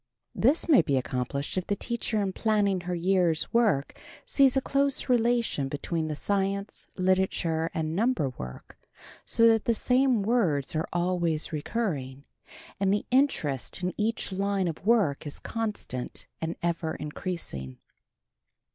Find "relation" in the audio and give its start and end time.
5.09-5.67